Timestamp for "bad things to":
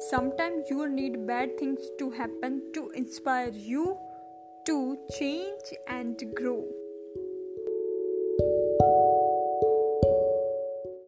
1.26-2.10